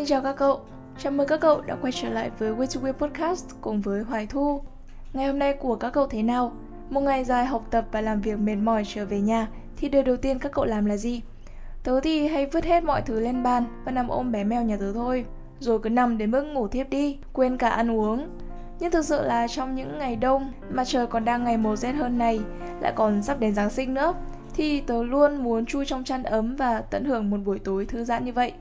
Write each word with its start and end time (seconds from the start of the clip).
Xin 0.00 0.06
chào 0.06 0.22
các 0.22 0.36
cậu, 0.36 0.60
chào 0.98 1.12
mừng 1.12 1.26
các 1.26 1.40
cậu 1.40 1.60
đã 1.60 1.76
quay 1.80 1.92
trở 1.92 2.08
lại 2.08 2.30
với 2.38 2.52
Way 2.52 2.66
to 2.66 2.80
Way 2.80 2.92
Podcast 2.92 3.46
cùng 3.60 3.80
với 3.80 4.02
Hoài 4.02 4.26
Thu. 4.26 4.62
Ngày 5.12 5.26
hôm 5.26 5.38
nay 5.38 5.52
của 5.52 5.76
các 5.76 5.90
cậu 5.90 6.06
thế 6.06 6.22
nào? 6.22 6.52
Một 6.90 7.00
ngày 7.00 7.24
dài 7.24 7.46
học 7.46 7.66
tập 7.70 7.84
và 7.92 8.00
làm 8.00 8.20
việc 8.20 8.38
mệt 8.38 8.56
mỏi 8.56 8.82
trở 8.86 9.06
về 9.06 9.20
nhà 9.20 9.48
thì 9.76 9.88
điều 9.88 10.02
đầu 10.02 10.16
tiên 10.16 10.38
các 10.38 10.52
cậu 10.52 10.64
làm 10.64 10.84
là 10.84 10.96
gì? 10.96 11.22
Tớ 11.84 12.00
thì 12.00 12.26
hay 12.26 12.46
vứt 12.46 12.64
hết 12.64 12.84
mọi 12.84 13.02
thứ 13.02 13.20
lên 13.20 13.42
bàn 13.42 13.64
và 13.84 13.92
nằm 13.92 14.08
ôm 14.08 14.32
bé 14.32 14.44
mèo 14.44 14.62
nhà 14.62 14.76
tớ 14.76 14.92
thôi. 14.92 15.24
Rồi 15.58 15.78
cứ 15.78 15.90
nằm 15.90 16.18
đến 16.18 16.30
mức 16.30 16.42
ngủ 16.42 16.68
thiếp 16.68 16.90
đi, 16.90 17.18
quên 17.32 17.56
cả 17.56 17.68
ăn 17.68 17.90
uống. 17.90 18.28
Nhưng 18.78 18.90
thực 18.90 19.04
sự 19.04 19.22
là 19.22 19.48
trong 19.48 19.74
những 19.74 19.98
ngày 19.98 20.16
đông 20.16 20.52
mà 20.70 20.84
trời 20.84 21.06
còn 21.06 21.24
đang 21.24 21.44
ngày 21.44 21.56
mùa 21.56 21.76
rét 21.76 21.92
hơn 21.92 22.18
này, 22.18 22.40
lại 22.80 22.92
còn 22.96 23.22
sắp 23.22 23.40
đến 23.40 23.54
Giáng 23.54 23.70
sinh 23.70 23.94
nữa, 23.94 24.14
thì 24.54 24.80
tớ 24.80 25.02
luôn 25.02 25.36
muốn 25.36 25.66
chui 25.66 25.86
trong 25.86 26.04
chăn 26.04 26.22
ấm 26.22 26.56
và 26.56 26.80
tận 26.80 27.04
hưởng 27.04 27.30
một 27.30 27.38
buổi 27.44 27.58
tối 27.58 27.86
thư 27.86 28.04
giãn 28.04 28.24
như 28.24 28.32
vậy. 28.32 28.52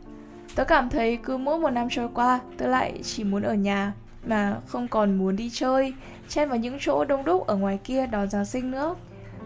Tớ 0.60 0.66
cảm 0.66 0.90
thấy 0.90 1.18
cứ 1.18 1.38
mỗi 1.38 1.60
một 1.60 1.70
năm 1.70 1.88
trôi 1.90 2.10
qua, 2.14 2.40
tớ 2.58 2.68
lại 2.68 3.00
chỉ 3.04 3.24
muốn 3.24 3.42
ở 3.42 3.54
nhà 3.54 3.94
mà 4.26 4.58
không 4.68 4.88
còn 4.88 5.18
muốn 5.18 5.36
đi 5.36 5.50
chơi, 5.54 5.94
chen 6.30 6.50
vào 6.50 6.58
những 6.58 6.78
chỗ 6.80 7.06
đông 7.06 7.26
đúc 7.26 7.48
ở 7.48 7.56
ngoài 7.56 7.80
kia 7.84 8.08
đón 8.08 8.30
Giáng 8.30 8.46
sinh 8.46 8.72
nữa. 8.72 8.96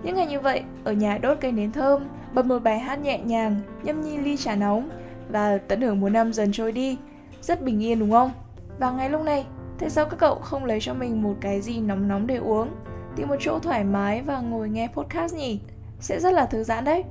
Những 0.04 0.16
ngày 0.16 0.27
như 0.27 0.40
vậy, 0.40 0.63
ở 0.84 0.94
nhà 0.94 1.18
đốt 1.18 1.38
cây 1.41 1.52
nến 1.52 1.71
thơm, 1.71 2.04
bật 2.34 2.45
một 2.45 2.59
bài 2.59 2.80
hát 2.80 2.95
nhẹ 2.95 3.20
nhàng, 3.20 3.62
nhâm 3.84 4.02
nhi 4.02 4.18
ly 4.18 4.38
trà 4.38 4.55
nóng 4.55 4.90
và 5.30 5.57
tận 5.57 5.81
hưởng 5.81 5.99
một 5.99 6.09
năm 6.09 6.34
dần 6.34 6.52
trôi 6.52 6.71
đi. 6.71 6.98
Rất 7.41 7.62
bình 7.62 7.84
yên 7.84 7.99
đúng 7.99 8.12
không? 8.12 8.32
Và 8.80 8.91
ngay 8.91 9.09
lúc 9.09 9.21
này, 9.21 9.45
tại 9.80 9.90
sao 9.90 10.05
các 10.05 10.18
cậu 10.20 10.35
không 10.35 10.66
lấy 10.66 10.80
cho 10.82 10.93
mình 10.93 11.23
một 11.23 11.35
cái 11.41 11.62
gì 11.62 11.80
nóng 11.80 12.07
nóng 12.07 12.27
để 12.27 12.35
uống? 12.35 12.70
Tìm 13.16 13.27
một 13.27 13.38
chỗ 13.40 13.59
thoải 13.59 13.84
mái 13.84 14.21
và 14.21 14.40
ngồi 14.40 14.70
nghe 14.70 14.88
podcast 14.88 15.35
nhỉ? 15.35 15.59
Sẽ 15.99 16.20
rất 16.20 16.34
là 16.34 16.45
thư 16.45 16.63
giãn 16.63 16.85
đấy. 16.85 17.04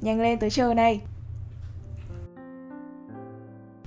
Nhanh 0.00 0.20
lên 0.20 0.38
tới 0.38 0.50
chờ 0.50 0.74
này. 0.74 1.00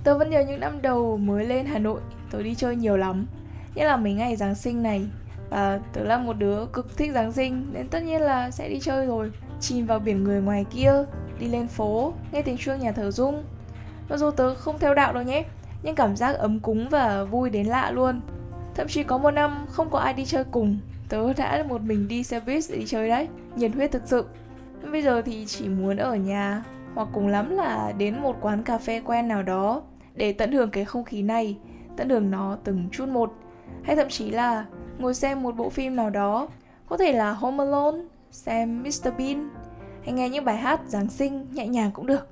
Tớ 0.06 0.18
vẫn 0.18 0.30
nhớ 0.30 0.40
những 0.40 0.60
năm 0.60 0.82
đầu 0.82 1.16
mới 1.16 1.44
lên 1.44 1.66
Hà 1.66 1.78
Nội, 1.78 2.00
tớ 2.30 2.42
đi 2.42 2.54
chơi 2.54 2.76
nhiều 2.76 2.96
lắm. 2.96 3.26
Như 3.74 3.84
là 3.84 3.96
mấy 3.96 4.12
ngày 4.12 4.36
Giáng 4.36 4.54
sinh 4.54 4.82
này, 4.82 5.06
và 5.50 5.80
tớ 5.92 6.04
là 6.04 6.18
một 6.18 6.32
đứa 6.32 6.66
cực 6.66 6.96
thích 6.96 7.12
Giáng 7.14 7.32
sinh 7.32 7.66
Nên 7.72 7.88
tất 7.88 8.02
nhiên 8.02 8.20
là 8.20 8.50
sẽ 8.50 8.68
đi 8.68 8.80
chơi 8.80 9.06
rồi. 9.06 9.32
Chìm 9.60 9.86
vào 9.86 9.98
biển 9.98 10.24
người 10.24 10.42
ngoài 10.42 10.64
kia 10.70 10.92
Đi 11.38 11.48
lên 11.48 11.68
phố, 11.68 12.12
nghe 12.32 12.42
tiếng 12.42 12.56
chuông 12.56 12.80
nhà 12.80 12.92
thờ 12.92 13.10
rung. 13.10 13.42
Mặc 14.08 14.16
dù 14.16 14.30
tớ 14.30 14.54
không 14.54 14.78
theo 14.78 14.94
đạo 14.94 15.12
đâu 15.12 15.22
nhé 15.22 15.44
Nhưng 15.82 15.94
cảm 15.94 16.16
giác 16.16 16.36
ấm 16.36 16.60
cúng 16.60 16.88
và 16.88 17.24
vui 17.24 17.50
đến 17.50 17.66
lạ 17.66 17.90
luôn. 17.90 18.20
Thậm 18.74 18.88
chí 18.88 19.02
có 19.02 19.18
một 19.18 19.30
năm 19.30 19.66
không 19.70 19.90
có 19.90 19.98
ai 19.98 20.12
đi 20.12 20.24
chơi 20.24 20.44
cùng. 20.44 20.78
Tớ 21.08 21.32
đã 21.32 21.64
một 21.68 21.82
mình 21.82 22.08
đi 22.08 22.22
xe 22.22 22.40
buýt 22.40 22.64
để 22.70 22.76
đi 22.76 22.86
chơi 22.86 23.08
đấy 23.08 23.28
Nhiệt 23.56 23.70
huyết 23.74 23.92
thực 23.92 24.02
sự. 24.06 24.24
Bây 24.92 25.02
giờ 25.02 25.22
thì 25.22 25.46
chỉ 25.46 25.68
muốn 25.68 25.96
ở 25.96 26.14
nhà 26.14 26.62
Hoặc 26.94 27.08
cùng 27.12 27.28
lắm 27.28 27.56
là 27.56 27.92
đến 27.98 28.18
một 28.20 28.36
quán 28.40 28.62
cà 28.62 28.78
phê 28.78 29.02
quen 29.04 29.28
nào 29.28 29.42
đó. 29.42 29.82
Để 30.16 30.32
tận 30.32 30.52
hưởng 30.52 30.70
cái 30.70 30.84
không 30.84 31.04
khí 31.04 31.22
này 31.22 31.58
Tận 31.96 32.08
hưởng 32.08 32.30
nó 32.30 32.56
từng 32.64 32.88
chút 32.92 33.08
một 33.08 33.34
Hay 33.82 33.96
thậm 33.96 34.08
chí 34.08 34.30
là 34.30 34.66
ngồi 34.98 35.14
xem 35.14 35.42
một 35.42 35.56
bộ 35.56 35.70
phim 35.70 35.96
nào 35.96 36.10
đó, 36.10 36.48
có 36.88 36.96
thể 36.96 37.12
là 37.12 37.32
Home 37.32 37.64
Alone, 37.64 37.98
xem 38.30 38.82
Mr. 38.82 39.08
Bean, 39.18 39.48
hay 40.04 40.12
nghe 40.12 40.28
những 40.28 40.44
bài 40.44 40.56
hát 40.56 40.80
Giáng 40.86 41.10
sinh 41.10 41.46
nhẹ 41.52 41.66
nhàng 41.66 41.90
cũng 41.94 42.06
được. 42.06 42.28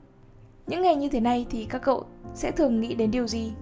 Những 0.67 0.83
ngày 0.83 0.97
như 0.97 1.09
thế 1.09 1.21
này 1.21 1.47
thì 1.51 1.65
các 1.65 1.83
cậu 1.83 2.05
sẽ 2.35 2.51
thường 2.51 2.81
nghĩ 2.81 2.95
đến 2.95 3.11
điều 3.11 3.27
gì? 3.27 3.53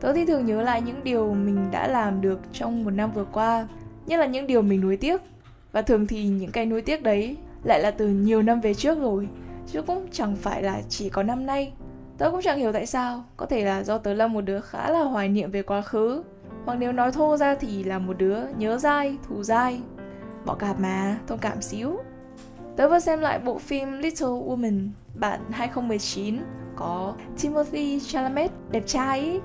Tớ 0.00 0.12
thì 0.12 0.26
thường 0.26 0.46
nhớ 0.46 0.62
lại 0.62 0.82
những 0.82 1.04
điều 1.04 1.34
mình 1.34 1.70
đã 1.70 1.88
làm 1.88 2.20
được 2.20 2.40
trong 2.52 2.84
một 2.84 2.90
năm 2.90 3.10
vừa 3.14 3.24
qua, 3.24 3.68
nhất 4.06 4.20
là 4.20 4.26
những 4.26 4.46
điều 4.46 4.62
mình 4.62 4.80
nuối 4.80 4.96
tiếc. 4.96 5.20
Và 5.72 5.82
thường 5.82 6.06
thì 6.06 6.28
những 6.28 6.50
cái 6.50 6.66
nuối 6.66 6.82
tiếc 6.82 7.02
đấy 7.02 7.36
lại 7.64 7.80
là 7.80 7.90
từ 7.90 8.08
nhiều 8.08 8.42
năm 8.42 8.60
về 8.60 8.74
trước 8.74 9.00
rồi, 9.00 9.28
chứ 9.66 9.82
cũng 9.82 10.06
chẳng 10.12 10.36
phải 10.36 10.62
là 10.62 10.82
chỉ 10.88 11.08
có 11.08 11.22
năm 11.22 11.46
nay. 11.46 11.72
Tớ 12.18 12.30
cũng 12.30 12.42
chẳng 12.42 12.58
hiểu 12.58 12.72
tại 12.72 12.86
sao, 12.86 13.24
có 13.36 13.46
thể 13.46 13.64
là 13.64 13.82
do 13.82 13.98
tớ 13.98 14.14
là 14.14 14.26
một 14.26 14.40
đứa 14.40 14.60
khá 14.60 14.90
là 14.90 15.02
hoài 15.02 15.28
niệm 15.28 15.50
về 15.50 15.62
quá 15.62 15.82
khứ 15.82 16.22
hoặc 16.64 16.74
nếu 16.74 16.92
nói 16.92 17.12
thô 17.12 17.36
ra 17.36 17.54
thì 17.54 17.84
là 17.84 17.98
một 17.98 18.18
đứa 18.18 18.38
nhớ 18.56 18.78
dai, 18.78 19.18
thù 19.28 19.42
dai 19.42 19.80
Bỏ 20.44 20.54
cạp 20.54 20.80
mà, 20.80 21.18
thông 21.26 21.38
cảm 21.38 21.62
xíu 21.62 21.98
Tớ 22.76 22.88
vừa 22.88 22.98
xem 22.98 23.20
lại 23.20 23.38
bộ 23.38 23.58
phim 23.58 23.98
Little 23.98 24.28
Woman 24.28 24.88
bản 25.14 25.40
2019 25.50 26.38
có 26.76 27.14
Timothy 27.42 28.00
Chalamet 28.00 28.50
đẹp 28.70 28.82
trai 28.86 29.20
ý. 29.20 29.40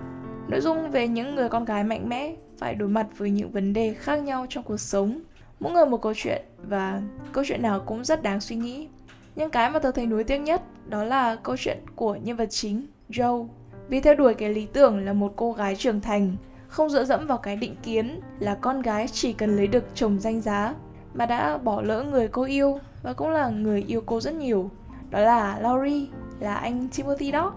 Nội 0.47 0.61
dung 0.61 0.91
về 0.91 1.07
những 1.07 1.35
người 1.35 1.49
con 1.49 1.65
gái 1.65 1.83
mạnh 1.83 2.09
mẽ 2.09 2.35
phải 2.57 2.75
đối 2.75 2.89
mặt 2.89 3.07
với 3.17 3.29
những 3.29 3.51
vấn 3.51 3.73
đề 3.73 3.93
khác 3.93 4.15
nhau 4.15 4.45
trong 4.49 4.63
cuộc 4.63 4.77
sống. 4.77 5.19
Mỗi 5.59 5.73
người 5.73 5.85
một 5.85 6.01
câu 6.01 6.13
chuyện 6.15 6.41
và 6.67 7.01
câu 7.31 7.43
chuyện 7.47 7.61
nào 7.61 7.79
cũng 7.79 8.03
rất 8.03 8.23
đáng 8.23 8.41
suy 8.41 8.55
nghĩ. 8.55 8.87
Nhưng 9.35 9.49
cái 9.49 9.69
mà 9.69 9.79
tớ 9.79 9.91
thấy 9.91 10.05
nuối 10.05 10.23
tiếc 10.23 10.37
nhất 10.37 10.61
đó 10.87 11.03
là 11.03 11.35
câu 11.35 11.57
chuyện 11.57 11.77
của 11.95 12.15
nhân 12.15 12.37
vật 12.37 12.49
chính, 12.49 12.85
Joe. 13.09 13.47
Vì 13.89 13.99
theo 13.99 14.15
đuổi 14.15 14.33
cái 14.33 14.49
lý 14.49 14.65
tưởng 14.65 15.05
là 15.05 15.13
một 15.13 15.33
cô 15.35 15.51
gái 15.51 15.75
trưởng 15.75 16.01
thành, 16.01 16.35
không 16.67 16.89
dựa 16.89 17.05
dẫm 17.05 17.27
vào 17.27 17.37
cái 17.37 17.55
định 17.55 17.75
kiến 17.83 18.19
là 18.39 18.55
con 18.55 18.81
gái 18.81 19.07
chỉ 19.07 19.33
cần 19.33 19.55
lấy 19.55 19.67
được 19.67 19.83
chồng 19.95 20.19
danh 20.19 20.41
giá 20.41 20.73
mà 21.13 21.25
đã 21.25 21.57
bỏ 21.57 21.81
lỡ 21.81 22.03
người 22.03 22.27
cô 22.27 22.43
yêu 22.43 22.79
và 23.03 23.13
cũng 23.13 23.29
là 23.29 23.49
người 23.49 23.83
yêu 23.87 24.01
cô 24.05 24.19
rất 24.19 24.33
nhiều. 24.33 24.69
Đó 25.09 25.19
là 25.19 25.59
Laurie, 25.59 26.05
là 26.39 26.55
anh 26.55 26.87
Timothy 26.95 27.31
đó. 27.31 27.53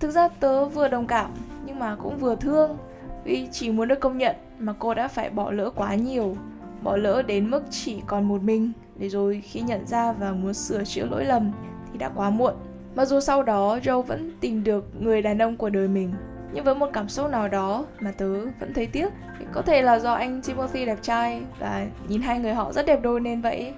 Thực 0.00 0.10
ra 0.10 0.28
tớ 0.28 0.64
vừa 0.64 0.88
đồng 0.88 1.06
cảm 1.06 1.30
nhưng 1.64 1.78
mà 1.78 1.96
cũng 1.96 2.18
vừa 2.18 2.34
thương 2.34 2.76
vì 3.24 3.48
chỉ 3.52 3.70
muốn 3.70 3.88
được 3.88 4.00
công 4.00 4.18
nhận 4.18 4.36
mà 4.58 4.74
cô 4.78 4.94
đã 4.94 5.08
phải 5.08 5.30
bỏ 5.30 5.50
lỡ 5.50 5.70
quá 5.70 5.94
nhiều, 5.94 6.36
bỏ 6.82 6.96
lỡ 6.96 7.22
đến 7.22 7.50
mức 7.50 7.62
chỉ 7.70 8.02
còn 8.06 8.28
một 8.28 8.42
mình 8.42 8.72
để 8.96 9.08
rồi 9.08 9.42
khi 9.44 9.60
nhận 9.60 9.86
ra 9.86 10.12
và 10.12 10.32
muốn 10.32 10.54
sửa 10.54 10.84
chữa 10.84 11.06
lỗi 11.06 11.24
lầm 11.24 11.52
đã 12.00 12.10
quá 12.14 12.30
muộn. 12.30 12.54
Mặc 12.94 13.04
dù 13.04 13.20
sau 13.20 13.42
đó 13.42 13.78
Joe 13.82 14.02
vẫn 14.02 14.30
tìm 14.40 14.64
được 14.64 15.02
người 15.02 15.22
đàn 15.22 15.42
ông 15.42 15.56
của 15.56 15.70
đời 15.70 15.88
mình, 15.88 16.12
nhưng 16.52 16.64
với 16.64 16.74
một 16.74 16.90
cảm 16.92 17.08
xúc 17.08 17.30
nào 17.30 17.48
đó 17.48 17.84
mà 18.00 18.12
tớ 18.12 18.40
vẫn 18.60 18.74
thấy 18.74 18.86
tiếc. 18.86 19.08
Có 19.52 19.62
thể 19.62 19.82
là 19.82 19.98
do 19.98 20.12
anh 20.12 20.42
Timothy 20.42 20.84
đẹp 20.84 20.98
trai 21.02 21.40
và 21.58 21.86
nhìn 22.08 22.22
hai 22.22 22.38
người 22.38 22.54
họ 22.54 22.72
rất 22.72 22.86
đẹp 22.86 23.00
đôi 23.02 23.20
nên 23.20 23.40
vậy. 23.40 23.72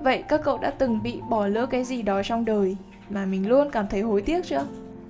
Vậy 0.00 0.24
các 0.28 0.40
cậu 0.44 0.58
đã 0.58 0.70
từng 0.70 1.02
bị 1.02 1.20
bỏ 1.30 1.46
lỡ 1.46 1.66
cái 1.66 1.84
gì 1.84 2.02
đó 2.02 2.22
trong 2.22 2.44
đời 2.44 2.76
mà 3.10 3.26
mình 3.26 3.48
luôn 3.48 3.70
cảm 3.70 3.86
thấy 3.88 4.00
hối 4.00 4.22
tiếc 4.22 4.46
chưa? 4.46 4.64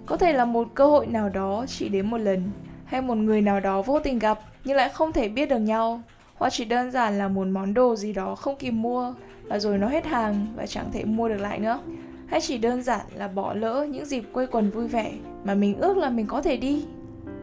Có 0.07 0.17
thể 0.17 0.33
là 0.33 0.45
một 0.45 0.69
cơ 0.75 0.87
hội 0.87 1.07
nào 1.07 1.29
đó 1.29 1.65
chỉ 1.69 1.89
đến 1.89 2.11
một 2.11 2.19
lần, 2.19 2.51
hay 2.85 3.01
một 3.01 3.15
người 3.15 3.41
nào 3.41 3.61
đó 3.61 3.83
vô 3.83 4.01
tình 4.01 4.19
gặp 4.19 4.39
nhưng 4.65 4.77
lại 4.77 4.89
không 4.89 5.13
thể 5.13 5.29
biết 5.29 5.49
được 5.49 5.59
nhau, 5.59 6.01
hoặc 6.35 6.51
chỉ 6.51 6.65
đơn 6.65 6.91
giản 6.91 7.19
là 7.19 7.29
một 7.29 7.47
món 7.47 7.75
đồ 7.75 7.97
gì 7.97 8.13
đó 8.13 8.35
không 8.35 8.57
kịp 8.57 8.71
mua 8.71 9.15
và 9.43 9.59
rồi 9.59 9.79
nó 9.79 9.89
hết 9.89 10.07
hàng 10.07 10.47
và 10.57 10.67
chẳng 10.67 10.93
thể 10.93 11.05
mua 11.05 11.29
được 11.29 11.37
lại 11.37 11.59
nữa 11.59 11.81
hay 12.29 12.41
chỉ 12.41 12.59
đơn 12.59 12.83
giản 12.83 13.01
là 13.15 13.29
bỏ 13.29 13.55
lỡ 13.55 13.87
những 13.91 14.05
dịp 14.05 14.25
quây 14.33 14.47
quần 14.47 14.71
vui 14.71 14.89
vẻ 14.89 15.13
mà 15.45 15.55
mình 15.55 15.81
ước 15.81 15.97
là 15.97 16.11
mình 16.11 16.27
có 16.27 16.43
thể 16.43 16.57
đi. 16.57 16.85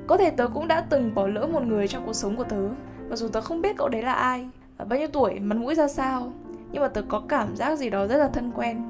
Có 0.08 0.18
thể 0.18 0.30
tớ 0.30 0.48
cũng 0.48 0.68
đã 0.68 0.82
từng 0.90 1.16
bỏ 1.16 1.28
lỡ 1.28 1.48
một 1.48 1.64
người 1.64 1.88
trong 1.88 2.06
cuộc 2.06 2.14
sống 2.14 2.36
của 2.36 2.44
tớ. 2.44 2.70
Mặc 3.10 3.16
dù 3.16 3.28
tớ 3.28 3.42
không 3.42 3.62
biết 3.62 3.78
cậu 3.78 3.90
đấy 3.90 4.02
là 4.02 4.14
ai 4.14 4.50
và 4.78 4.86
bao 4.86 5.00
nhiêu 5.00 5.08
tuổi, 5.08 5.40
mặt 5.40 5.58
mũi 5.58 5.76
ra 5.76 5.88
sao, 5.88 6.34
nhưng 6.72 6.82
mà 6.82 6.88
tớ 6.88 7.02
có 7.02 7.20
cảm 7.20 7.56
giác 7.56 7.76
gì 7.76 7.90
đó 7.90 8.08
rất 8.08 8.18
là 8.18 8.28
thân 8.28 8.52
quen. 8.56 8.82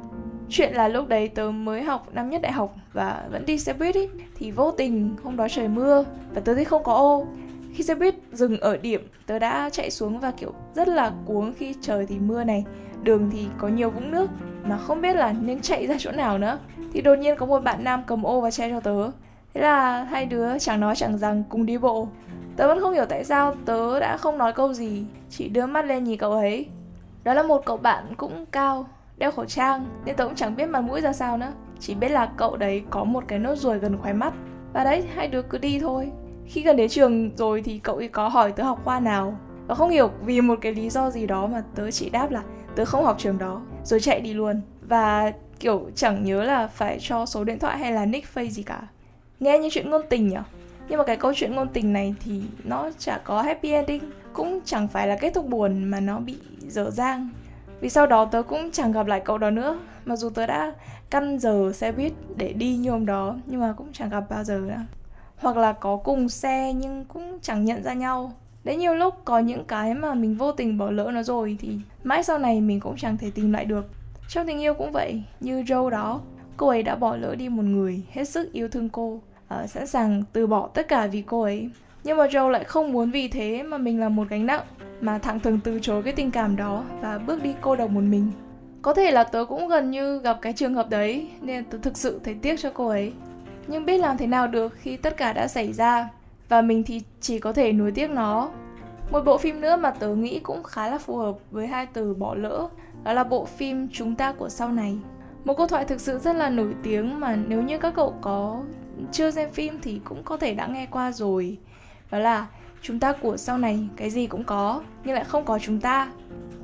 Chuyện 0.50 0.74
là 0.74 0.88
lúc 0.88 1.08
đấy 1.08 1.28
tớ 1.28 1.52
mới 1.52 1.84
học 1.84 2.08
năm 2.14 2.30
nhất 2.30 2.42
đại 2.42 2.52
học 2.52 2.76
và 2.94 3.28
vẫn 3.32 3.46
đi 3.46 3.58
xe 3.58 3.74
buýt 3.74 3.96
ý. 3.96 4.10
Thì 4.36 4.52
vô 4.52 4.72
tình, 4.72 5.16
hôm 5.24 5.36
đó 5.36 5.48
trời 5.50 5.68
mưa 5.68 6.06
và 6.34 6.42
tớ 6.42 6.54
thấy 6.54 6.66
không 6.66 6.84
có 6.84 6.94
ô. 6.94 7.28
Khi 7.74 7.84
xe 7.84 7.96
buýt 7.96 8.16
dừng 8.32 8.60
ở 8.60 8.78
điểm, 8.78 9.08
tớ 9.26 9.40
đã 9.40 9.70
chạy 9.70 9.92
xuống 9.92 10.20
và, 10.20 10.32
kiểu, 10.32 10.54
rất 10.76 10.88
là 10.88 11.12
cuống 11.26 11.54
khi 11.54 11.76
trời 11.82 12.06
thì 12.06 12.20
mưa 12.20 12.44
này. 12.44 12.66
Đường 13.04 13.30
thì 13.34 13.48
có 13.58 13.68
nhiều 13.68 13.90
vũng 13.90 14.12
nước 14.12 14.30
mà 14.66 14.78
không 14.78 15.02
biết 15.02 15.16
là 15.16 15.34
nên 15.42 15.62
chạy 15.62 15.88
ra 15.88 15.96
chỗ 16.00 16.12
nào 16.12 16.38
nữa. 16.38 16.58
Thì 16.94 17.02
đột 17.02 17.16
nhiên 17.16 17.38
có 17.38 17.46
một 17.46 17.64
bạn 17.64 17.84
nam 17.84 18.04
cầm 18.08 18.24
ô 18.24 18.42
và 18.42 18.52
che 18.52 18.70
cho 18.70 18.80
tớ. 18.80 19.12
Thế 19.54 19.62
là 19.62 20.04
hai 20.04 20.26
đứa 20.26 20.60
chẳng 20.60 20.80
nói 20.80 20.96
chẳng 20.96 21.18
rằng 21.18 21.44
cùng 21.50 21.66
đi 21.66 21.78
bộ. 21.78 22.08
Tớ 22.56 22.68
vẫn 22.68 22.80
không 22.80 22.94
hiểu 22.94 23.06
tại 23.06 23.24
sao 23.24 23.56
tớ 23.66 24.00
đã 24.00 24.18
không 24.18 24.38
nói 24.38 24.54
câu 24.54 24.74
gì, 24.74 25.06
chỉ 25.30 25.50
đưa 25.50 25.66
mắt 25.66 25.86
lên 25.86 26.04
nhìn 26.04 26.20
cậu 26.20 26.32
ấy. 26.32 26.66
Đó 27.24 27.34
là 27.34 27.44
một 27.44 27.62
cậu 27.66 27.78
bạn 27.78 28.06
cũng 28.18 28.46
cao, 28.52 28.88
đeo 29.18 29.32
khẩu 29.32 29.46
trang, 29.46 29.86
nên 30.06 30.16
tớ 30.16 30.26
cũng 30.26 30.36
chẳng 30.36 30.56
biết 30.56 30.66
mặt 30.66 30.82
mũi 30.82 31.02
ra 31.02 31.14
sao 31.14 31.38
nữa. 31.38 31.52
Chỉ 31.80 31.96
biết 31.96 32.10
là 32.10 32.26
cậu 32.38 32.58
đấy 32.58 32.84
có 32.90 33.04
một 33.04 33.24
cái 33.28 33.40
nốt 33.40 33.56
ruồi 33.56 33.80
gần 33.80 33.98
khóe 34.02 34.14
mắt. 34.14 34.34
Và 34.74 34.84
đấy, 34.84 35.04
hai 35.16 35.28
đứa 35.28 35.42
cứ 35.42 35.58
đi 35.58 35.80
thôi. 35.80 36.12
Khi 36.46 36.62
gần 36.62 36.76
đến 36.76 36.90
trường 36.90 37.36
rồi 37.36 37.62
thì 37.62 37.80
cậu 37.80 37.96
ấy 37.96 38.08
có 38.08 38.28
hỏi 38.28 38.52
tớ 38.52 38.64
học 38.64 38.82
khoa 38.84 39.00
nào. 39.00 39.38
Và 39.68 39.76
không 39.76 39.90
hiểu 39.90 40.10
vì 40.26 40.42
một 40.42 40.56
cái 40.62 40.74
lý 40.74 40.90
do 40.90 41.10
gì 41.10 41.28
đó 41.28 41.48
mà 41.48 41.64
tớ 41.76 41.92
chỉ 41.92 42.10
đáp 42.10 42.32
là 42.32 42.42
tớ 42.76 42.86
không 42.86 43.04
học 43.04 43.16
trường 43.20 43.38
đó, 43.38 43.62
rồi 43.84 44.00
chạy 44.00 44.22
đi 44.22 44.34
luôn. 44.34 44.62
Và, 44.82 45.32
kiểu, 45.60 45.90
chẳng 45.96 46.24
nhớ 46.24 46.44
là 46.44 46.68
phải 46.68 46.98
cho 47.02 47.26
số 47.26 47.44
điện 47.44 47.60
thoại 47.60 47.78
hay 47.78 47.92
là 47.92 48.06
nick 48.06 48.28
face 48.34 48.50
gì 48.50 48.64
cả. 48.64 48.88
Nghe 49.40 49.58
như 49.58 49.70
chuyện 49.72 49.90
ngôn 49.90 50.02
tình 50.10 50.28
nhở? 50.28 50.44
Nhưng 50.90 50.98
mà 50.98 51.04
cái 51.04 51.18
câu 51.18 51.34
chuyện 51.36 51.56
ngôn 51.56 51.68
tình 51.68 51.94
này 51.94 52.16
thì 52.24 52.42
nó 52.64 52.90
chả 52.98 53.18
có 53.18 53.42
happy 53.42 53.72
ending. 53.72 54.04
Cũng 54.34 54.60
chẳng 54.66 54.88
phải 54.88 55.08
là 55.08 55.16
kết 55.16 55.34
thúc 55.34 55.46
buồn 55.46 55.84
mà 55.84 56.00
nó 56.00 56.20
bị 56.20 56.38
dở 56.68 56.90
dang. 56.92 57.30
Vì 57.80 57.90
sau 57.90 58.08
đó 58.08 58.26
tớ 58.26 58.42
cũng 58.42 58.72
chẳng 58.72 58.92
gặp 58.92 59.08
lại 59.08 59.22
cậu 59.26 59.38
đó 59.38 59.50
nữa. 59.50 59.80
Mặc 60.06 60.16
dù 60.16 60.30
tớ 60.30 60.46
đã 60.46 60.74
căn 61.10 61.40
giờ 61.40 61.72
xe 61.74 61.92
buýt 61.92 62.14
để 62.36 62.54
đi 62.54 62.76
như 62.76 62.92
hôm 62.92 63.06
đó, 63.06 63.36
nhưng 63.46 63.62
mà 63.62 63.74
cũng 63.78 63.94
chẳng 63.94 64.10
gặp 64.10 64.24
bao 64.30 64.44
giờ 64.44 64.58
nữa. 64.58 64.80
Hoặc 65.38 65.58
là 65.58 65.74
có 65.74 65.98
cùng 65.98 66.30
xe 66.30 66.74
nhưng 66.74 67.06
cũng 67.06 67.40
chẳng 67.42 67.66
nhận 67.66 67.84
ra 67.84 67.94
nhau 67.94 68.34
đấy 68.66 68.76
nhiều 68.76 68.94
lúc 68.94 69.16
có 69.26 69.40
những 69.40 69.66
cái 69.66 69.94
mà 69.94 70.14
mình 70.14 70.36
vô 70.36 70.52
tình 70.52 70.78
bỏ 70.78 70.90
lỡ 70.90 71.12
nó 71.14 71.24
rồi 71.24 71.58
thì 71.60 71.78
mãi 72.04 72.24
sau 72.24 72.38
này 72.38 72.62
mình 72.62 72.80
cũng 72.80 72.96
chẳng 72.98 73.18
thể 73.18 73.32
tìm 73.36 73.54
lại 73.54 73.66
được. 73.66 73.86
Trong 74.30 74.48
tình 74.48 74.62
yêu 74.62 74.74
cũng 74.74 74.92
vậy 74.92 75.24
như 75.40 75.62
Joe 75.62 75.90
đó 75.90 76.22
cô 76.58 76.68
ấy 76.68 76.84
đã 76.84 76.96
bỏ 76.96 77.16
lỡ 77.16 77.36
đi 77.36 77.50
một 77.50 77.64
người 77.64 78.02
hết 78.12 78.30
sức 78.30 78.54
yêu 78.54 78.68
thương 78.68 78.90
cô 78.90 79.22
uh, 79.64 79.70
sẵn 79.70 79.88
sàng 79.88 80.24
từ 80.34 80.48
bỏ 80.48 80.70
tất 80.74 80.88
cả 80.88 81.08
vì 81.08 81.22
cô 81.22 81.42
ấy. 81.42 81.70
Nhưng 82.04 82.18
mà 82.18 82.26
Joe 82.26 82.50
lại 82.50 82.64
không 82.64 82.92
muốn 82.92 83.12
vì 83.12 83.28
thế 83.28 83.64
mà 83.64 83.78
mình 83.78 84.00
là 84.00 84.10
một 84.10 84.30
gánh 84.30 84.46
nặng 84.46 84.64
mà 85.02 85.18
thẳng 85.18 85.40
thừng 85.40 85.60
từ 85.64 85.80
chối 85.82 86.04
cái 86.04 86.14
tình 86.14 86.32
cảm 86.32 86.56
đó 86.56 86.84
và 87.02 87.18
bước 87.18 87.44
đi 87.44 87.54
cô 87.62 87.76
độc 87.76 87.90
một 87.90 88.02
mình. 88.02 88.32
Có 88.82 88.94
thể 88.94 89.12
là 89.12 89.24
tớ 89.24 89.46
cũng 89.46 89.68
gần 89.68 89.92
như 89.92 90.20
gặp 90.20 90.38
cái 90.42 90.54
trường 90.54 90.74
hợp 90.74 90.90
đấy 90.90 91.28
nên 91.42 91.64
tớ 91.64 91.78
thực 91.82 91.98
sự 91.98 92.20
thấy 92.24 92.36
tiếc 92.42 92.60
cho 92.60 92.72
cô 92.74 92.88
ấy. 92.88 93.14
Nhưng 93.68 93.86
biết 93.86 93.98
làm 93.98 94.18
thế 94.18 94.28
nào 94.28 94.48
được 94.48 94.74
khi 94.74 94.98
tất 94.98 95.18
cả 95.18 95.34
đã 95.34 95.48
xảy 95.48 95.74
ra? 95.74 96.10
Và 96.50 96.62
mình 96.62 96.84
thì 96.84 97.02
chỉ 97.22 97.40
có 97.40 97.54
thể 97.54 97.74
nuối 97.74 97.92
tiếc 97.92 98.10
nó. 98.10 98.50
Một 99.12 99.26
bộ 99.26 99.38
phim 99.38 99.62
nữa 99.62 99.76
mà 99.76 99.92
tớ 99.92 100.16
nghĩ 100.16 100.40
cũng 100.40 100.64
khá 100.64 100.88
là 100.88 100.98
phù 100.98 101.18
hợp 101.18 101.36
với 101.52 101.68
hai 101.68 101.86
từ 101.86 102.14
bỏ 102.14 102.36
lỡ, 102.36 102.70
đó 103.04 103.14
là 103.14 103.24
bộ 103.24 103.46
phim 103.46 103.88
chúng 103.92 104.16
ta 104.16 104.32
của 104.32 104.50
sau 104.50 104.72
này. 104.72 104.98
Một 105.46 105.58
câu 105.58 105.68
thoại 105.68 105.86
thực 105.86 106.02
sự 106.02 106.20
rất 106.20 106.36
là 106.36 106.50
nổi 106.50 106.76
tiếng 106.84 107.20
mà 107.20 107.36
nếu 107.36 107.62
như 107.62 107.78
các 107.78 107.94
cậu 107.96 108.16
có 108.22 108.62
chưa 109.12 109.32
xem 109.32 109.52
phim 109.52 109.80
thì 109.82 110.02
cũng 110.04 110.24
có 110.24 110.38
thể 110.38 110.54
đã 110.54 110.68
nghe 110.68 110.86
qua 110.86 111.12
rồi. 111.12 111.58
Đó 112.12 112.20
là 112.20 112.48
chúng 112.82 113.00
ta 113.00 113.14
của 113.14 113.38
sau 113.38 113.58
này, 113.58 113.88
cái 113.96 114.10
gì 114.10 114.28
cũng 114.28 114.44
có, 114.44 114.82
nhưng 115.04 115.16
lại 115.16 115.24
không 115.24 115.46
có 115.46 115.60
chúng 115.60 115.80
ta. 115.80 116.12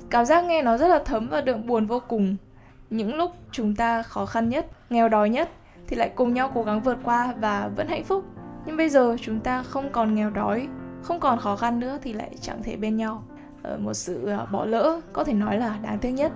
Cảm 0.10 0.26
giác 0.26 0.44
nghe 0.44 0.62
nó 0.62 0.78
rất 0.78 0.88
là 0.88 1.00
thấm 1.06 1.28
và 1.28 1.42
đượm 1.42 1.68
buồn 1.68 1.86
vô 1.86 2.02
cùng. 2.08 2.36
Những 2.90 3.16
lúc 3.16 3.32
chúng 3.52 3.76
ta 3.76 4.04
khó 4.04 4.26
khăn 4.26 4.50
nhất, 4.50 4.68
nghèo 4.90 5.10
đói 5.10 5.30
nhất 5.30 5.50
thì 5.88 5.96
lại 5.96 6.12
cùng 6.16 6.34
nhau 6.34 6.52
cố 6.54 6.64
gắng 6.64 6.82
vượt 6.82 6.98
qua 7.04 7.34
và 7.40 7.70
vẫn 7.76 7.88
hạnh 7.88 8.04
phúc 8.04 8.26
nhưng 8.66 8.78
bây 8.78 8.90
giờ 8.90 9.18
chúng 9.22 9.40
ta 9.40 9.64
không 9.64 9.90
còn 9.92 10.16
nghèo 10.16 10.30
đói, 10.30 10.68
không 11.02 11.20
còn 11.20 11.40
khó 11.40 11.56
khăn 11.56 11.80
nữa 11.80 12.00
thì 12.02 12.14
lại 12.14 12.32
chẳng 12.42 12.64
thể 12.64 12.76
bên 12.76 12.98
nhau. 12.98 13.24
Ở 13.64 13.78
một 13.78 13.94
sự 13.94 14.26
ờ, 14.26 14.48
bỏ 14.52 14.66
lỡ 14.66 15.02
có 15.14 15.24
thể 15.24 15.34
nói 15.34 15.58
là 15.58 15.78
đáng 15.84 16.00
tiếc 16.00 16.12
nhất. 16.12 16.32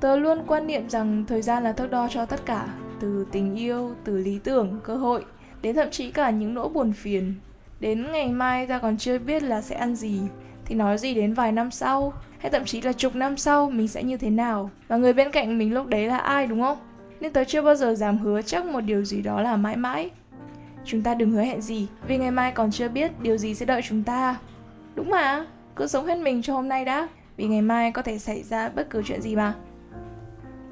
Tớ 0.00 0.16
luôn 0.16 0.38
quan 0.46 0.66
niệm 0.66 0.88
rằng 0.88 1.24
thời 1.28 1.42
gian 1.42 1.64
là 1.64 1.72
thước 1.72 1.90
đo 1.90 2.08
cho 2.10 2.26
tất 2.26 2.46
cả, 2.46 2.68
từ 3.00 3.26
tình 3.32 3.54
yêu, 3.54 3.94
từ 4.04 4.18
lý 4.18 4.38
tưởng, 4.38 4.80
cơ 4.84 4.96
hội, 4.96 5.24
đến 5.62 5.76
thậm 5.76 5.90
chí 5.90 6.10
cả 6.10 6.30
những 6.30 6.54
nỗi 6.54 6.68
buồn 6.68 6.92
phiền. 6.92 7.34
Đến 7.80 8.12
ngày 8.12 8.28
mai 8.28 8.66
ta 8.66 8.78
còn 8.78 8.96
chưa 8.96 9.18
biết 9.18 9.42
là 9.42 9.62
sẽ 9.62 9.76
ăn 9.76 9.96
gì, 9.96 10.20
thì 10.64 10.74
nói 10.74 10.98
gì 10.98 11.14
đến 11.14 11.34
vài 11.34 11.52
năm 11.52 11.70
sau, 11.70 12.12
hay 12.38 12.50
thậm 12.50 12.64
chí 12.64 12.80
là 12.80 12.92
chục 12.92 13.14
năm 13.14 13.36
sau 13.36 13.70
mình 13.70 13.88
sẽ 13.88 14.02
như 14.02 14.16
thế 14.16 14.30
nào. 14.30 14.70
Và 14.88 14.96
người 14.96 15.12
bên 15.12 15.30
cạnh 15.30 15.58
mình 15.58 15.74
lúc 15.74 15.86
đấy 15.86 16.06
là 16.06 16.18
ai, 16.18 16.46
đúng 16.46 16.62
không? 16.62 16.78
Nên 17.20 17.32
tớ 17.32 17.44
chưa 17.44 17.62
bao 17.62 17.74
giờ 17.74 17.94
dám 17.94 18.18
hứa 18.18 18.42
chắc 18.42 18.64
một 18.64 18.80
điều 18.80 19.04
gì 19.04 19.22
đó 19.22 19.42
là 19.42 19.56
mãi 19.56 19.76
mãi 19.76 20.10
chúng 20.86 21.02
ta 21.02 21.14
đừng 21.14 21.30
hứa 21.30 21.42
hẹn 21.42 21.60
gì 21.60 21.88
vì 22.08 22.18
ngày 22.18 22.30
mai 22.30 22.52
còn 22.52 22.70
chưa 22.70 22.88
biết 22.88 23.20
điều 23.20 23.36
gì 23.36 23.54
sẽ 23.54 23.66
đợi 23.66 23.82
chúng 23.82 24.02
ta. 24.02 24.36
Đúng 24.94 25.10
mà 25.10 25.46
cứ 25.76 25.86
sống 25.86 26.06
hết 26.06 26.18
mình 26.18 26.42
cho 26.42 26.54
hôm 26.54 26.68
nay 26.68 26.84
đã 26.84 27.08
vì 27.36 27.46
ngày 27.46 27.62
mai 27.62 27.92
có 27.92 28.02
thể 28.02 28.18
xảy 28.18 28.42
ra 28.42 28.68
bất 28.68 28.90
cứ 28.90 29.02
chuyện 29.04 29.22
gì 29.22 29.36
mà. 29.36 29.54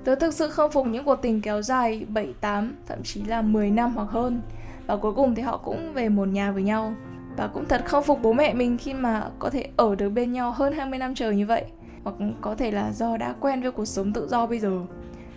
Tớ 0.04 0.14
thực 0.14 0.34
sự 0.34 0.50
không 0.50 0.70
phục 0.70 0.86
những 0.86 1.04
cuộc 1.04 1.16
tình 1.16 1.40
kéo 1.40 1.62
dài 1.62 2.06
7, 2.08 2.34
8, 2.40 2.76
thậm 2.86 3.02
chí 3.02 3.22
là 3.22 3.42
10 3.42 3.70
năm 3.70 3.92
hoặc 3.94 4.08
hơn. 4.10 4.40
Và 4.86 4.96
cuối 4.96 5.12
cùng 5.12 5.34
thì 5.34 5.42
họ 5.42 5.56
cũng 5.56 5.92
về 5.92 6.08
một 6.08 6.28
nhà 6.28 6.52
với 6.52 6.62
nhau. 6.62 6.94
Và 7.36 7.46
cũng 7.46 7.64
thật 7.68 7.82
không 7.84 8.04
phục 8.04 8.22
bố 8.22 8.32
mẹ 8.32 8.54
mình 8.54 8.78
khi 8.78 8.94
mà 8.94 9.30
có 9.38 9.50
thể 9.50 9.68
ở 9.76 9.94
được 9.94 10.10
bên 10.10 10.32
nhau 10.32 10.50
hơn 10.50 10.72
20 10.72 10.98
năm 10.98 11.14
trời 11.14 11.36
như 11.36 11.46
vậy. 11.46 11.64
Hoặc 12.04 12.16
có 12.40 12.54
thể 12.54 12.70
là 12.70 12.92
do 12.92 13.16
đã 13.16 13.34
quen 13.40 13.62
với 13.62 13.70
cuộc 13.70 13.84
sống 13.84 14.12
tự 14.12 14.28
do 14.28 14.46
bây 14.46 14.58
giờ. 14.58 14.80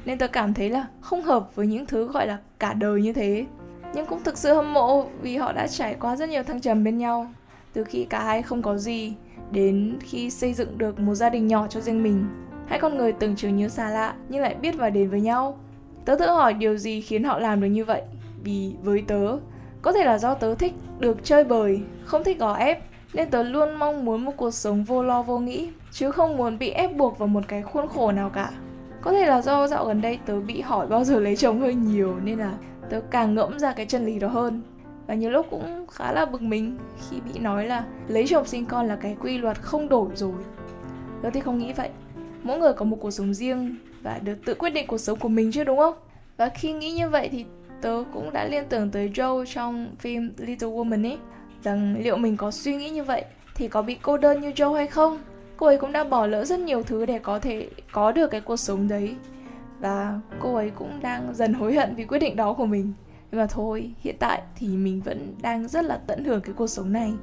Nên 0.06 0.18
tớ 0.18 0.28
cảm 0.28 0.54
thấy 0.54 0.70
là 0.70 0.88
không 1.02 1.22
hợp 1.22 1.56
với 1.56 1.68
những 1.68 1.86
thứ 1.86 2.08
gọi 2.08 2.28
là 2.28 2.38
cả 2.60 2.74
đời 2.74 3.02
như 3.02 3.14
thế. 3.14 3.46
Nhưng 3.94 4.06
cũng 4.06 4.24
thực 4.24 4.38
sự 4.38 4.54
hâm 4.54 4.74
mộ 4.74 5.06
vì 5.22 5.38
họ 5.38 5.52
đã 5.52 5.68
trải 5.68 5.96
qua 6.00 6.16
rất 6.16 6.30
nhiều 6.30 6.44
thăng 6.44 6.62
trầm 6.62 6.84
bên 6.84 6.98
nhau 6.98 7.28
Từ 7.74 7.84
khi 7.84 8.06
cả 8.10 8.24
hai 8.24 8.42
không 8.42 8.62
có 8.62 8.78
gì 8.78 9.14
Đến 9.52 9.98
khi 10.02 10.30
xây 10.30 10.54
dựng 10.54 10.78
được 10.78 11.00
một 11.00 11.16
gia 11.16 11.30
đình 11.30 11.48
nhỏ 11.48 11.68
cho 11.70 11.82
riêng 11.82 12.04
mình 12.04 12.26
Hai 12.68 12.80
con 12.80 12.98
người 12.98 13.12
tưởng 13.12 13.36
chừng 13.36 13.56
như 13.56 13.68
xa 13.68 13.90
lạ 13.90 14.14
nhưng 14.30 14.42
lại 14.42 14.56
biết 14.62 14.76
và 14.78 14.90
đến 14.90 15.10
với 15.10 15.22
nhau. 15.22 15.58
Tớ 16.06 16.16
tự 16.16 16.28
hỏi 16.30 16.54
điều 16.54 16.78
gì 16.78 17.02
khiến 17.02 17.24
họ 17.24 17.40
làm 17.40 17.62
được 17.62 17.68
như 17.68 17.86
vậy. 17.86 18.02
Vì 18.44 18.74
với 18.84 19.04
tớ, 19.08 19.38
có 19.82 19.94
thể 19.94 20.04
là 20.04 20.18
do 20.18 20.34
tớ 20.34 20.56
thích 20.56 20.74
được 21.00 21.18
chơi 21.24 21.44
bời, 21.44 21.82
không 22.06 22.24
thích 22.24 22.40
gò 22.40 22.54
ép, 22.54 22.84
nên 23.14 23.30
tớ 23.30 23.44
luôn 23.44 23.76
mong 23.80 24.06
muốn 24.06 24.26
một 24.26 24.32
cuộc 24.38 24.52
sống 24.52 24.84
vô 24.84 25.04
lo 25.04 25.22
vô 25.22 25.40
nghĩ, 25.40 25.70
chứ 25.92 26.12
không 26.12 26.38
muốn 26.38 26.58
bị 26.58 26.70
ép 26.70 26.96
buộc 26.96 27.20
vào 27.20 27.28
một 27.28 27.44
cái 27.48 27.62
khuôn 27.62 27.88
khổ 27.88 28.12
nào 28.12 28.30
cả. 28.30 28.52
Có 29.02 29.12
thể 29.12 29.26
là 29.26 29.42
do 29.42 29.68
dạo 29.68 29.86
gần 29.86 30.02
đây 30.02 30.20
tớ 30.26 30.40
bị 30.40 30.62
hỏi 30.62 30.88
bao 30.88 31.04
giờ 31.04 31.20
lấy 31.20 31.36
chồng 31.36 31.60
hơi 31.60 31.74
nhiều 31.74 32.16
nên 32.24 32.40
là 32.40 32.54
tớ 32.90 33.02
càng 33.12 33.36
ngẫm 33.36 33.60
ra 33.60 33.74
cái 33.74 33.86
chân 33.86 34.06
lý 34.06 34.20
đó 34.20 34.28
hơn. 34.28 34.62
Và 35.08 35.14
nhiều 35.14 35.32
lúc 35.32 35.46
cũng 35.50 35.88
khá 35.88 36.12
là 36.12 36.26
bực 36.26 36.42
mình 36.42 36.78
khi 37.10 37.18
bị 37.22 37.40
nói 37.40 37.66
là 37.66 37.84
lấy 38.08 38.28
chồng 38.28 38.46
sinh 38.46 38.66
con 38.66 38.88
là 38.88 38.96
cái 38.96 39.16
quy 39.22 39.38
luật 39.38 39.62
không 39.62 39.90
đổi 39.90 40.10
rồi. 40.16 40.34
Tớ 41.22 41.30
thì 41.30 41.42
không 41.42 41.58
nghĩ 41.58 41.74
vậy 41.74 41.90
mỗi 42.44 42.60
người 42.60 42.74
có 42.74 42.86
một 42.86 42.98
cuộc 43.02 43.12
sống 43.12 43.34
riêng 43.34 43.76
và 44.02 44.20
được 44.24 44.38
tự 44.46 44.54
quyết 44.54 44.70
định 44.70 44.88
cuộc 44.88 44.98
sống 44.98 45.20
của 45.20 45.30
mình 45.30 45.52
chứ, 45.52 45.64
đúng 45.64 45.78
không? 45.78 45.94
Và 46.38 46.50
khi 46.50 46.74
nghĩ 46.74 46.92
như 46.92 47.10
vậy 47.10 47.30
thì 47.32 47.46
tớ 47.82 48.04
cũng 48.14 48.34
đã 48.34 48.46
liên 48.46 48.66
tưởng 48.70 48.92
tới 48.92 49.10
Joe 49.14 49.46
trong 49.46 49.96
phim 50.00 50.34
Little 50.38 50.70
Woman 50.70 51.06
ấy, 51.06 51.18
rằng 51.64 51.96
liệu 52.00 52.18
mình 52.18 52.38
có 52.38 52.52
suy 52.52 52.76
nghĩ 52.76 52.90
như 52.90 53.04
vậy 53.04 53.26
thì 53.56 53.68
có 53.68 53.82
bị 53.82 53.98
cô 54.02 54.18
đơn 54.18 54.42
như 54.42 54.50
Joe 54.50 54.74
hay 54.74 54.88
không? 54.88 55.20
Cô 55.58 55.68
ấy 55.68 55.78
cũng 55.78 55.92
đã 55.92 56.04
bỏ 56.04 56.26
lỡ 56.26 56.46
rất 56.46 56.60
nhiều 56.60 56.84
thứ 56.84 57.06
để 57.06 57.20
có 57.20 57.40
thể 57.40 57.70
có 57.92 58.12
được 58.12 58.28
cái 58.28 58.42
cuộc 58.42 58.58
sống 58.58 58.88
đấy 58.88 59.16
và 59.80 60.20
cô 60.40 60.56
ấy 60.56 60.70
cũng 60.70 61.00
đang 61.02 61.34
dần 61.34 61.54
hối 61.54 61.76
hận 61.76 61.96
vì 61.96 62.06
quyết 62.06 62.20
định 62.20 62.36
đó 62.36 62.54
của 62.54 62.66
mình. 62.66 62.94
Nhưng 63.32 63.42
mà 63.42 63.48
thôi 63.48 63.92
hiện 64.00 64.16
tại 64.20 64.42
thì 64.56 64.68
mình 64.68 65.02
vẫn 65.02 65.36
đang 65.42 65.68
rất 65.68 65.86
là 65.86 66.00
tận 66.08 66.24
hưởng 66.24 66.42
cái 66.42 66.54
cuộc 66.58 66.68
sống 66.68 66.94
này. 66.94 67.14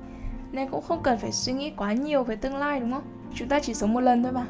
Nên 0.53 0.69
cũng 0.69 0.83
không 0.83 1.03
cần 1.03 1.19
phải 1.19 1.33
suy 1.33 1.53
nghĩ 1.53 1.71
quá 1.71 1.93
nhiều 1.93 2.25
về 2.25 2.37
tương 2.37 2.57
lai 2.57 2.81
đúng 2.81 2.93
không? 2.93 3.03
Chúng 3.35 3.49
ta 3.49 3.61
chỉ 3.61 3.75
sống 3.75 3.93
một 3.93 4.01
lần 4.01 4.23
thôi 4.23 4.33
mà. 4.33 4.47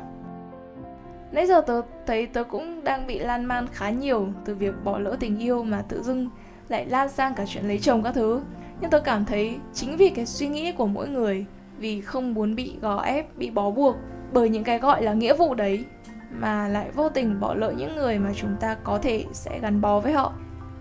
Nãy 1.32 1.46
giờ 1.46 1.60
tớ 1.60 1.82
thấy 2.06 2.26
tớ 2.26 2.44
cũng 2.44 2.84
đang 2.84 3.06
bị 3.06 3.18
lan 3.18 3.44
man 3.44 3.66
khá 3.72 3.90
nhiều 3.90 4.28
từ 4.44 4.54
việc 4.54 4.74
bỏ 4.84 4.98
lỡ 4.98 5.16
tình 5.20 5.38
yêu 5.38 5.62
mà 5.62 5.82
tự 5.82 6.02
dưng 6.02 6.28
lại 6.68 6.86
lan 6.86 7.08
sang 7.08 7.34
cả 7.34 7.44
chuyện 7.46 7.68
lấy 7.68 7.78
chồng 7.78 8.02
các 8.02 8.14
thứ. 8.14 8.42
Nhưng 8.80 8.90
tớ 8.90 9.00
cảm 9.00 9.24
thấy 9.24 9.56
chính 9.74 9.96
vì 9.96 10.10
cái 10.10 10.26
suy 10.26 10.48
nghĩ 10.48 10.72
của 10.72 10.86
mỗi 10.86 11.08
người, 11.08 11.46
vì 11.78 12.00
không 12.00 12.34
muốn 12.34 12.54
bị 12.54 12.76
gò 12.80 13.02
ép, 13.02 13.36
bị 13.36 13.50
bó 13.50 13.70
buộc 13.70 13.96
bởi 14.32 14.48
những 14.48 14.64
cái 14.64 14.78
gọi 14.78 15.02
là 15.02 15.12
nghĩa 15.12 15.34
vụ 15.34 15.54
đấy 15.54 15.84
mà 16.38 16.68
lại 16.68 16.90
vô 16.90 17.08
tình 17.08 17.40
bỏ 17.40 17.54
lỡ 17.54 17.70
những 17.70 17.96
người 17.96 18.18
mà 18.18 18.30
chúng 18.36 18.56
ta 18.60 18.76
có 18.84 18.98
thể 18.98 19.24
sẽ 19.32 19.58
gắn 19.58 19.80
bó 19.80 20.00
với 20.00 20.12
họ. 20.12 20.32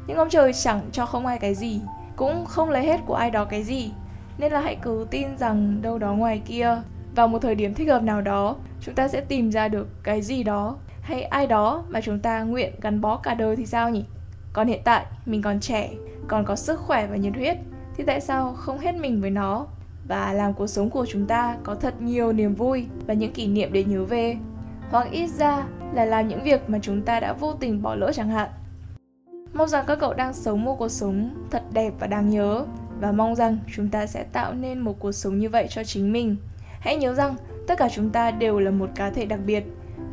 Nhưng 0.07 0.17
ông 0.17 0.29
trời 0.29 0.53
chẳng 0.53 0.81
cho 0.91 1.05
không 1.05 1.25
ai 1.25 1.39
cái 1.39 1.55
gì, 1.55 1.81
cũng 2.15 2.45
không 2.45 2.69
lấy 2.69 2.85
hết 2.85 3.01
của 3.05 3.15
ai 3.15 3.31
đó 3.31 3.45
cái 3.45 3.63
gì. 3.63 3.91
Nên 4.37 4.51
là 4.51 4.59
hãy 4.59 4.75
cứ 4.81 5.07
tin 5.11 5.37
rằng 5.37 5.81
đâu 5.81 5.97
đó 5.97 6.13
ngoài 6.13 6.41
kia 6.45 6.77
vào 7.15 7.27
một 7.27 7.39
thời 7.39 7.55
điểm 7.55 7.73
thích 7.73 7.89
hợp 7.89 8.03
nào 8.03 8.21
đó 8.21 8.55
chúng 8.81 8.95
ta 8.95 9.07
sẽ 9.07 9.21
tìm 9.21 9.51
ra 9.51 9.67
được 9.67 9.87
cái 10.03 10.21
gì 10.21 10.43
đó 10.43 10.77
hay 11.01 11.23
ai 11.23 11.47
đó 11.47 11.83
mà 11.89 12.01
chúng 12.01 12.19
ta 12.19 12.43
nguyện 12.43 12.73
gắn 12.81 13.01
bó 13.01 13.17
cả 13.17 13.33
đời 13.33 13.55
thì 13.55 13.65
sao 13.65 13.89
nhỉ 13.89 14.05
còn 14.53 14.67
hiện 14.67 14.81
tại 14.83 15.05
mình 15.25 15.41
còn 15.41 15.59
trẻ 15.59 15.89
còn 16.27 16.45
có 16.45 16.55
sức 16.55 16.79
khỏe 16.79 17.07
và 17.07 17.15
nhiệt 17.15 17.33
huyết 17.35 17.57
thì 17.97 18.03
tại 18.03 18.21
sao 18.21 18.53
không 18.53 18.79
hết 18.79 18.95
mình 18.95 19.21
với 19.21 19.29
nó 19.29 19.65
và 20.07 20.33
làm 20.33 20.53
cuộc 20.53 20.67
sống 20.67 20.89
của 20.89 21.05
chúng 21.09 21.25
ta 21.25 21.57
có 21.63 21.75
thật 21.75 22.01
nhiều 22.01 22.33
niềm 22.33 22.55
vui 22.55 22.87
và 23.07 23.13
những 23.13 23.33
kỷ 23.33 23.47
niệm 23.47 23.73
để 23.73 23.83
nhớ 23.83 24.03
về 24.03 24.37
hoặc 24.93 25.07
ít 25.11 25.27
ra 25.27 25.63
là 25.93 26.05
làm 26.05 26.27
những 26.27 26.43
việc 26.43 26.69
mà 26.69 26.79
chúng 26.81 27.01
ta 27.01 27.19
đã 27.19 27.33
vô 27.33 27.53
tình 27.53 27.81
bỏ 27.81 27.95
lỡ 27.95 28.11
chẳng 28.13 28.29
hạn 28.29 28.49
mong 29.53 29.67
rằng 29.67 29.85
các 29.87 29.99
cậu 29.99 30.13
đang 30.13 30.33
sống 30.33 30.63
một 30.63 30.75
cuộc 30.79 30.89
sống 30.89 31.47
thật 31.51 31.63
đẹp 31.73 31.93
và 31.99 32.07
đáng 32.07 32.29
nhớ 32.29 32.65
và 32.99 33.11
mong 33.11 33.35
rằng 33.35 33.57
chúng 33.75 33.89
ta 33.89 34.05
sẽ 34.05 34.23
tạo 34.23 34.53
nên 34.53 34.79
một 34.79 34.99
cuộc 34.99 35.11
sống 35.11 35.37
như 35.37 35.49
vậy 35.49 35.67
cho 35.69 35.83
chính 35.83 36.11
mình 36.11 36.37
Hãy 36.83 36.97
nhớ 36.97 37.13
rằng 37.13 37.35
tất 37.67 37.77
cả 37.77 37.89
chúng 37.89 38.09
ta 38.09 38.31
đều 38.31 38.59
là 38.59 38.71
một 38.71 38.89
cá 38.95 39.09
thể 39.09 39.25
đặc 39.25 39.39
biệt 39.45 39.63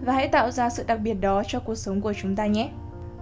và 0.05 0.13
hãy 0.13 0.29
tạo 0.29 0.51
ra 0.51 0.71
sự 0.71 0.85
đặc 0.87 1.01
biệt 1.01 1.15
đó 1.15 1.43
cho 1.47 1.61
cuộc 1.61 1.75
sống 1.75 2.01
của 2.01 2.13
chúng 2.13 2.37
ta 2.37 2.47
nhé. 2.47 2.71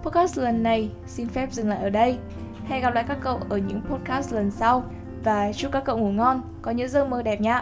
Podcast 0.03 0.37
lần 0.37 0.63
này 0.63 0.89
xin 1.07 1.27
phép 1.27 1.51
dừng 1.51 1.69
lại 1.69 1.79
ở 1.81 1.89
đây. 1.89 2.17
Hẹn 2.67 2.81
gặp 2.81 2.93
lại 2.93 3.05
các 3.07 3.17
cậu 3.21 3.39
ở 3.49 3.57
những 3.57 3.81
podcast 3.89 4.33
lần 4.33 4.51
sau 4.51 4.83
và 5.23 5.53
chúc 5.53 5.71
các 5.71 5.83
cậu 5.85 5.97
ngủ 5.97 6.11
ngon, 6.11 6.41
có 6.61 6.71
những 6.71 6.89
giấc 6.89 7.09
mơ 7.09 7.21
đẹp 7.21 7.41
nhé. 7.41 7.61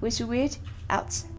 Wish 0.00 0.26
you 0.26 0.32
it 0.32 0.50
out. 0.98 1.35